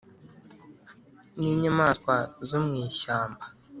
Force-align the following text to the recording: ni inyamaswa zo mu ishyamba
ni 1.37 1.47
inyamaswa 1.55 2.15
zo 2.49 2.57
mu 2.65 2.73
ishyamba 2.87 3.45